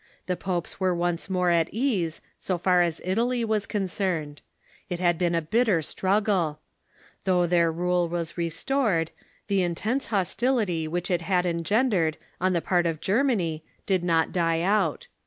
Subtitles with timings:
[0.25, 4.41] The popes were once more at ease, so far as Italy was concerned.
[4.89, 6.59] It had been a bitter struggle.
[7.25, 9.11] Though their rule was restored,
[9.45, 13.85] the intense hostility which it had engendered on the part of TUE JEWISH PHILOSOPHY 175
[13.85, 15.05] Germany did not die out.